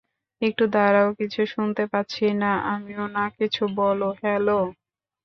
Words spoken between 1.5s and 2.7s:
শুনতে পাচ্ছি না